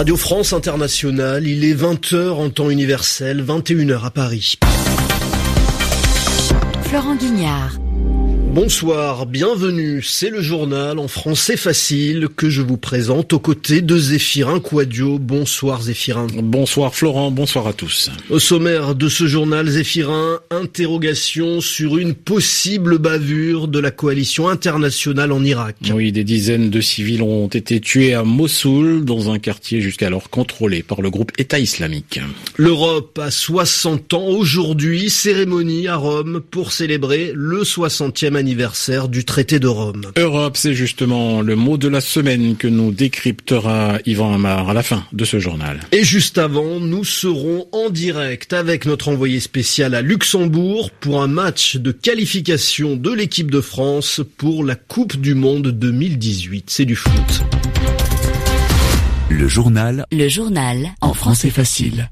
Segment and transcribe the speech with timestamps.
[0.00, 4.58] Radio France Internationale, il est 20h en temps universel, 21h à Paris.
[6.84, 7.72] Florent Guignard.
[8.52, 10.02] Bonsoir, bienvenue.
[10.02, 15.20] C'est le journal en français facile que je vous présente aux côtés de Zéphirin Quadio.
[15.20, 16.26] Bonsoir Zéphirin.
[16.42, 18.10] Bonsoir Florent, bonsoir à tous.
[18.28, 25.30] Au sommaire de ce journal, Zéphirin, interrogation sur une possible bavure de la coalition internationale
[25.30, 25.76] en Irak.
[25.94, 30.82] Oui, des dizaines de civils ont été tués à Mossoul, dans un quartier jusqu'alors contrôlé
[30.82, 32.18] par le groupe État islamique.
[32.56, 39.60] L'Europe a 60 ans aujourd'hui, cérémonie à Rome pour célébrer le 60e anniversaire du traité
[39.60, 40.10] de Rome.
[40.16, 44.82] Europe, c'est justement le mot de la semaine que nous décryptera Yvan Amar à la
[44.82, 45.80] fin de ce journal.
[45.92, 51.28] Et juste avant, nous serons en direct avec notre envoyé spécial à Luxembourg pour un
[51.28, 56.70] match de qualification de l'équipe de France pour la Coupe du Monde 2018.
[56.70, 57.44] C'est du foot.
[59.28, 60.06] Le journal.
[60.10, 60.90] Le journal.
[61.00, 62.08] En français facile.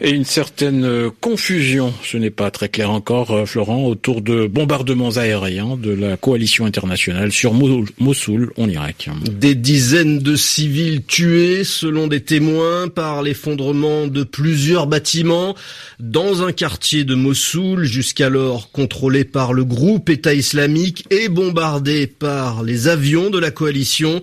[0.00, 4.46] Et une certaine euh, confusion, ce n'est pas très clair encore, euh, Florent, autour de
[4.46, 9.10] bombardements aériens de la coalition internationale sur Mossoul, en Irak.
[9.28, 15.56] Des dizaines de civils tués, selon des témoins, par l'effondrement de plusieurs bâtiments
[15.98, 22.62] dans un quartier de Mossoul, jusqu'alors contrôlé par le groupe État islamique et bombardé par
[22.62, 24.22] les avions de la coalition.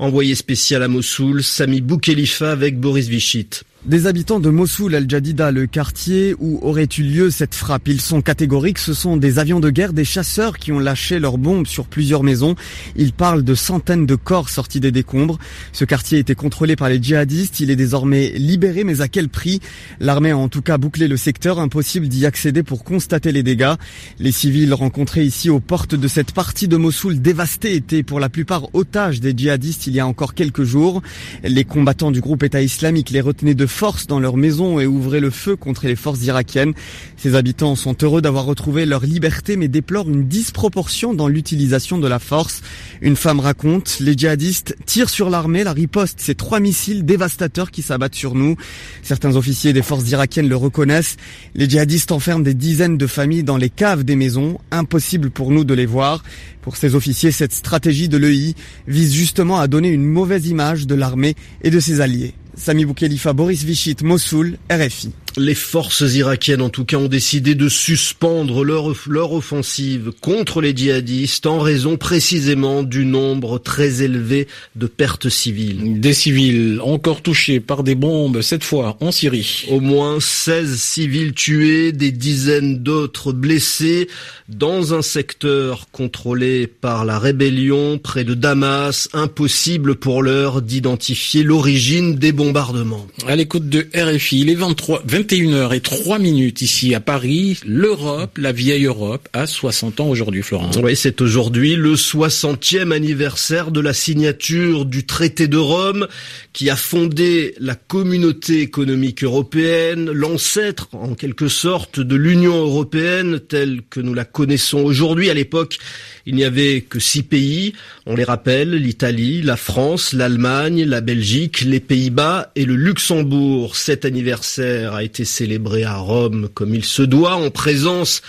[0.00, 3.62] Envoyé spécial à Mossoul, Sami Boukhelifa avec Boris Vichit.
[3.86, 7.86] Des habitants de Mossoul al-Jadida, le quartier où aurait eu lieu cette frappe.
[7.86, 11.36] Ils sont catégoriques, ce sont des avions de guerre, des chasseurs qui ont lâché leurs
[11.36, 12.54] bombes sur plusieurs maisons.
[12.96, 15.38] Ils parlent de centaines de corps sortis des décombres.
[15.72, 19.60] Ce quartier était contrôlé par les djihadistes, il est désormais libéré, mais à quel prix?
[20.00, 23.74] L'armée a en tout cas bouclé le secteur, impossible d'y accéder pour constater les dégâts.
[24.18, 28.30] Les civils rencontrés ici aux portes de cette partie de Mossoul dévastée étaient pour la
[28.30, 31.02] plupart otages des djihadistes il y a encore quelques jours.
[31.42, 35.20] Les combattants du groupe État islamique les retenaient de force dans leur maison et ouvraient
[35.20, 36.74] le feu contre les forces irakiennes.
[37.16, 42.06] Ces habitants sont heureux d'avoir retrouvé leur liberté mais déplorent une disproportion dans l'utilisation de
[42.06, 42.62] la force.
[43.02, 47.82] Une femme raconte, les djihadistes tirent sur l'armée, la riposte, c'est trois missiles dévastateurs qui
[47.82, 48.56] s'abattent sur nous.
[49.02, 51.16] Certains officiers des forces irakiennes le reconnaissent.
[51.56, 54.60] Les djihadistes enferment des dizaines de familles dans les caves des maisons.
[54.70, 56.22] Impossible pour nous de les voir.
[56.62, 58.54] Pour ces officiers, cette stratégie de l'EI
[58.86, 62.34] vise justement à donner une mauvaise image de l'armée et de ses alliés.
[62.56, 65.23] Sami Boukhelifa, Boris Vichit, Mossoul, RFI.
[65.36, 70.76] Les forces irakiennes, en tout cas, ont décidé de suspendre leur, leur offensive contre les
[70.76, 74.46] djihadistes en raison précisément du nombre très élevé
[74.76, 76.00] de pertes civiles.
[76.00, 79.66] Des civils encore touchés par des bombes, cette fois en Syrie.
[79.70, 84.08] Au moins 16 civils tués, des dizaines d'autres blessés
[84.48, 89.08] dans un secteur contrôlé par la rébellion près de Damas.
[89.12, 93.06] Impossible pour l'heure d'identifier l'origine des bombardements.
[93.26, 97.58] À l'écoute de RFI, il est 23, 21h et 3 minutes ici à Paris.
[97.64, 100.70] L'Europe, la vieille Europe, a 60 ans aujourd'hui, Florent.
[100.82, 106.08] Oui, c'est aujourd'hui le 60e anniversaire de la signature du traité de Rome
[106.52, 113.80] qui a fondé la communauté économique européenne, l'ancêtre en quelque sorte de l'Union européenne telle
[113.88, 115.30] que nous la connaissons aujourd'hui.
[115.30, 115.78] À l'époque,
[116.26, 117.74] il n'y avait que six pays,
[118.06, 123.76] on les rappelle, l'Italie, la France, l'Allemagne, la Belgique, les Pays-Bas et le Luxembourg.
[123.76, 128.22] Cet anniversaire a été célébré à Rome comme il se doit en présence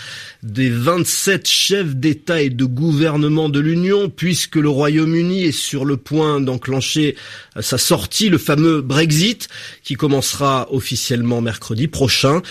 [0.44, 5.96] des 27 chefs d'État et de gouvernement de l'Union, puisque le Royaume-Uni est sur le
[5.96, 7.16] point d'enclencher
[7.58, 9.48] sa sortie, le fameux Brexit,
[9.82, 12.42] qui commencera officiellement mercredi prochain.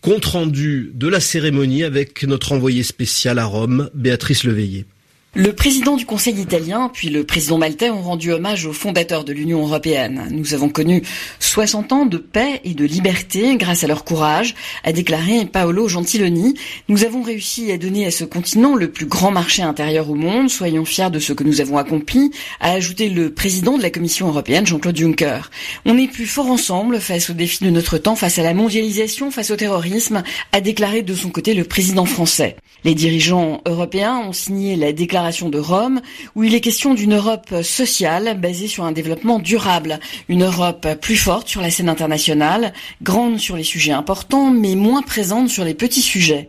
[0.00, 4.86] Compte rendu de la cérémonie avec notre envoyé spécial à Rome, Béatrice Leveillé.
[5.34, 9.32] Le président du Conseil italien puis le président maltais ont rendu hommage aux fondateurs de
[9.32, 10.28] l'Union européenne.
[10.30, 11.00] Nous avons connu
[11.40, 14.54] 60 ans de paix et de liberté grâce à leur courage,
[14.84, 16.52] a déclaré Paolo Gentiloni.
[16.90, 20.50] Nous avons réussi à donner à ce continent le plus grand marché intérieur au monde.
[20.50, 22.30] Soyons fiers de ce que nous avons accompli,
[22.60, 25.50] a ajouté le président de la Commission européenne, Jean-Claude Juncker.
[25.86, 29.30] On est plus fort ensemble face aux défis de notre temps, face à la mondialisation,
[29.30, 32.56] face au terrorisme, a déclaré de son côté le président français.
[32.84, 36.00] Les dirigeants européens ont signé la déclaration de Rome,
[36.34, 41.16] où il est question d'une Europe sociale basée sur un développement durable, une Europe plus
[41.16, 42.72] forte sur la scène internationale,
[43.02, 46.48] grande sur les sujets importants, mais moins présente sur les petits sujets.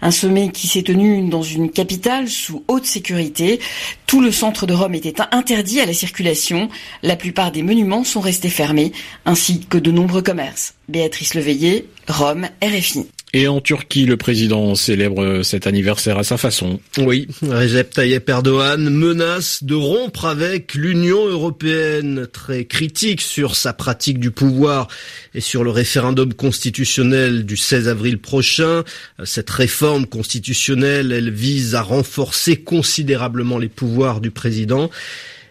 [0.00, 3.60] Un sommet qui s'est tenu dans une capitale sous haute sécurité.
[4.06, 6.70] Tout le centre de Rome était interdit à la circulation.
[7.02, 8.92] La plupart des monuments sont restés fermés,
[9.26, 10.74] ainsi que de nombreux commerces.
[10.88, 13.06] Béatrice Leveillé, Rome, RFI.
[13.36, 16.78] Et en Turquie, le président célèbre cet anniversaire à sa façon.
[16.98, 24.20] Oui, Recep Tayyip Erdogan menace de rompre avec l'Union européenne, très critique sur sa pratique
[24.20, 24.86] du pouvoir
[25.34, 28.84] et sur le référendum constitutionnel du 16 avril prochain.
[29.24, 34.90] Cette réforme constitutionnelle, elle vise à renforcer considérablement les pouvoirs du président.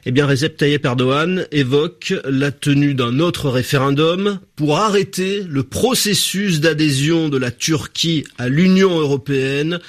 [0.06, 6.60] Eh bien, Recep Tayyip Erdogan évoque la tenue d'un autre référendum pour arrêter le processus
[6.60, 9.80] d'adhésion de la Turquie à l'Union européenne,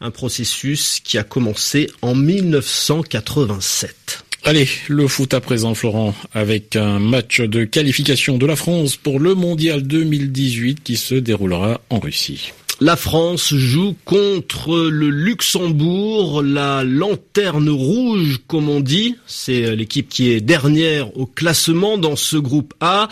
[0.00, 4.22] un processus qui a commencé en 1987.
[4.44, 9.18] Allez, le foot à présent, Florent, avec un match de qualification de la France pour
[9.18, 12.52] le Mondial 2018 qui se déroulera en Russie.
[12.80, 19.14] La France joue contre le Luxembourg, la lanterne rouge comme on dit.
[19.26, 23.08] C'est l'équipe qui est dernière au classement dans ce groupe A.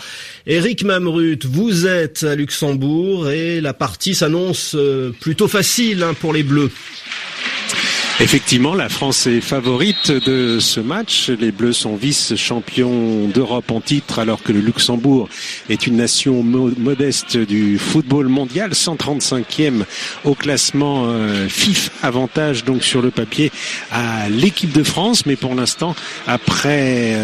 [0.47, 6.33] Eric Mamrut, vous êtes à Luxembourg et la partie s'annonce euh, plutôt facile hein, pour
[6.33, 6.69] les Bleus.
[8.19, 11.29] Effectivement, la France est favorite de ce match.
[11.29, 15.29] Les Bleus sont vice-champions d'Europe en titre alors que le Luxembourg
[15.67, 19.83] est une nation modeste du football mondial, 135e
[20.25, 23.51] au classement euh, FIF, avantage donc sur le papier
[23.91, 25.25] à l'équipe de France.
[25.25, 25.95] Mais pour l'instant,
[26.27, 27.17] après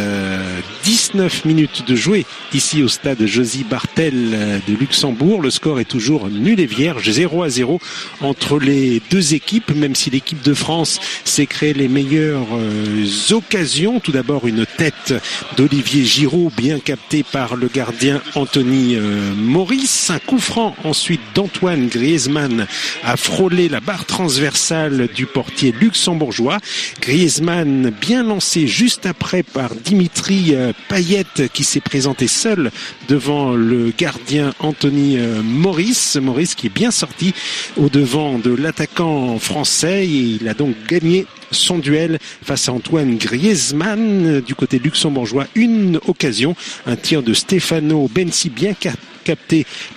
[0.83, 5.80] 19 euh, minutes de jouer ici au stade Josie Bartel euh, de Luxembourg, le score
[5.80, 7.80] est toujours nul et vierge, 0 à 0
[8.21, 14.00] entre les deux équipes, même si l'équipe de France s'est créé les meilleures euh, occasions.
[14.00, 15.14] Tout d'abord une tête
[15.58, 20.10] d'Olivier Giroud bien captée par le gardien Anthony euh, Maurice.
[20.10, 22.68] Un coup franc ensuite d'Antoine Griezmann
[23.04, 26.58] a frôlé la barre transversale du portier luxembourgeois.
[27.02, 32.72] Griezmann bien lancé juste après par Dimitri euh, Payet qui s'est présenté seul
[33.08, 36.18] devant le gardien Anthony Maurice.
[36.18, 37.34] Maurice qui est bien sorti
[37.78, 43.18] au devant de l'attaquant français et il a donc gagné son duel face à Antoine
[43.18, 45.48] Griezmann du côté luxembourgeois.
[45.56, 46.56] Une occasion,
[46.86, 49.19] un tir de Stefano Bensi bien capté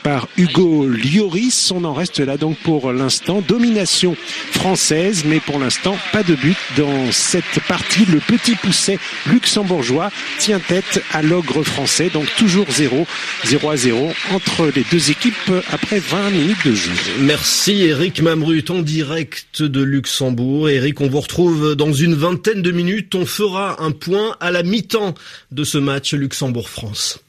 [0.02, 1.70] par Hugo Lloris.
[1.72, 3.42] On en reste là donc pour l'instant.
[3.46, 4.16] Domination
[4.50, 8.04] française, mais pour l'instant, pas de but dans cette partie.
[8.06, 12.10] Le petit pousset luxembourgeois tient tête à l'ogre français.
[12.12, 13.06] Donc toujours 0,
[13.44, 16.92] 0 à 0 entre les deux équipes après 20 minutes de jeu.
[17.20, 20.68] Merci Eric Mamrut en direct de Luxembourg.
[20.68, 23.14] Eric, on vous retrouve dans une vingtaine de minutes.
[23.14, 25.14] On fera un point à la mi-temps
[25.50, 27.20] de ce match Luxembourg-France.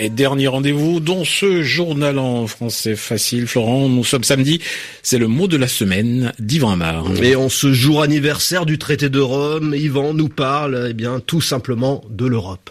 [0.00, 3.48] Et dernier rendez-vous dans ce journal en français facile.
[3.48, 4.60] Florent, nous sommes samedi.
[5.02, 7.04] C'est le mot de la semaine d'Yvan Amar.
[7.20, 11.40] Et en ce jour anniversaire du traité de Rome, Yvan nous parle, eh bien, tout
[11.40, 12.70] simplement de l'Europe.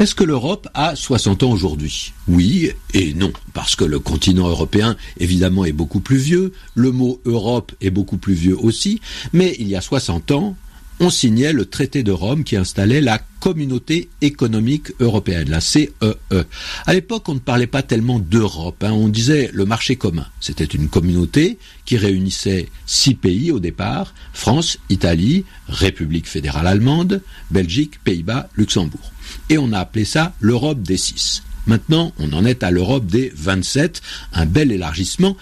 [0.00, 2.12] Est-ce que l'Europe a 60 ans aujourd'hui?
[2.26, 7.20] Oui et non, parce que le continent européen, évidemment, est beaucoup plus vieux, le mot
[7.24, 9.00] Europe est beaucoup plus vieux aussi,
[9.32, 10.56] mais il y a 60 ans,
[11.00, 15.92] on signait le traité de Rome qui installait la communauté économique européenne, la CEE.
[16.02, 16.44] E.
[16.86, 18.92] À l'époque, on ne parlait pas tellement d'Europe, hein.
[18.92, 20.26] on disait le marché commun.
[20.40, 28.02] C'était une communauté qui réunissait six pays au départ, France, Italie, République fédérale allemande, Belgique,
[28.04, 29.12] Pays-Bas, Luxembourg.
[29.50, 31.42] Et on a appelé ça l'Europe des six.
[31.66, 34.02] Maintenant, on en est à l'Europe des 27,
[34.34, 35.36] un bel élargissement,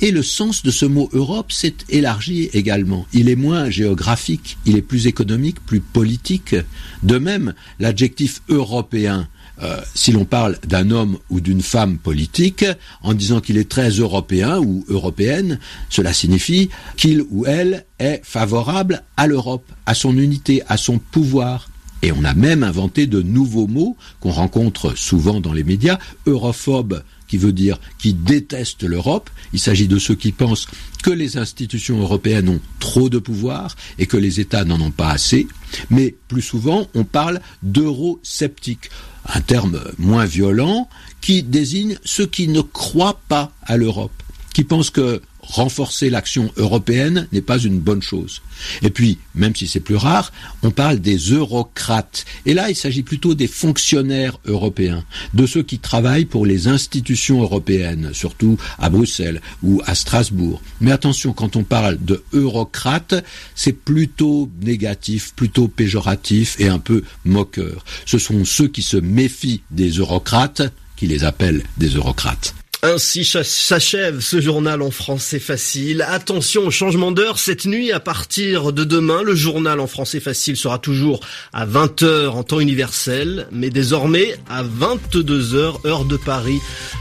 [0.00, 3.06] et le sens de ce mot Europe s'est élargi également.
[3.12, 6.56] Il est moins géographique, il est plus économique, plus politique.
[7.02, 9.28] De même, l'adjectif européen,
[9.62, 12.64] euh, si l'on parle d'un homme ou d'une femme politique,
[13.02, 15.58] en disant qu'il est très européen ou européenne,
[15.90, 21.68] cela signifie qu'il ou elle est favorable à l'Europe, à son unité, à son pouvoir.
[22.02, 27.02] Et on a même inventé de nouveaux mots qu'on rencontre souvent dans les médias, europhobe,
[27.30, 29.30] qui veut dire qui déteste l'Europe.
[29.52, 30.66] Il s'agit de ceux qui pensent
[31.04, 35.10] que les institutions européennes ont trop de pouvoir et que les États n'en ont pas
[35.10, 35.46] assez.
[35.90, 38.90] Mais plus souvent, on parle d'eurosceptiques,
[39.26, 40.88] un terme moins violent
[41.20, 44.22] qui désigne ceux qui ne croient pas à l'Europe,
[44.52, 48.42] qui pensent que renforcer l'action européenne n'est pas une bonne chose.
[48.82, 52.24] Et puis, même si c'est plus rare, on parle des eurocrates.
[52.46, 55.04] Et là, il s'agit plutôt des fonctionnaires européens,
[55.34, 60.60] de ceux qui travaillent pour les institutions européennes, surtout à Bruxelles ou à Strasbourg.
[60.80, 67.02] Mais attention, quand on parle de eurocrates, c'est plutôt négatif, plutôt péjoratif et un peu
[67.24, 67.84] moqueur.
[68.06, 70.62] Ce sont ceux qui se méfient des eurocrates
[70.96, 72.54] qui les appellent des eurocrates.
[72.82, 76.02] Ainsi s'achève ce journal en français facile.
[76.08, 79.22] Attention au changement d'heure cette nuit à partir de demain.
[79.22, 81.20] Le journal en français facile sera toujours
[81.52, 86.58] à 20h en temps universel, mais désormais à 22h heure de Paris.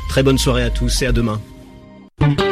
[0.10, 1.42] Très bonne soirée à tous et à demain.